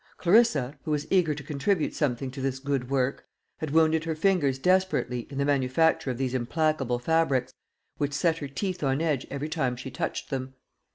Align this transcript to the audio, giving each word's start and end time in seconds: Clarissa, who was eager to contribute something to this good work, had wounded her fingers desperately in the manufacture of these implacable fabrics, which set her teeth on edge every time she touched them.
Clarissa, 0.17 0.79
who 0.83 0.89
was 0.89 1.05
eager 1.11 1.35
to 1.35 1.43
contribute 1.43 1.93
something 1.93 2.31
to 2.31 2.41
this 2.41 2.57
good 2.57 2.89
work, 2.89 3.27
had 3.59 3.69
wounded 3.69 4.03
her 4.05 4.15
fingers 4.15 4.57
desperately 4.57 5.27
in 5.29 5.37
the 5.37 5.45
manufacture 5.45 6.09
of 6.09 6.17
these 6.17 6.33
implacable 6.33 6.97
fabrics, 6.97 7.53
which 7.97 8.13
set 8.13 8.39
her 8.39 8.47
teeth 8.47 8.81
on 8.83 8.99
edge 8.99 9.27
every 9.29 9.47
time 9.47 9.75
she 9.75 9.91
touched 9.91 10.31
them. 10.31 10.55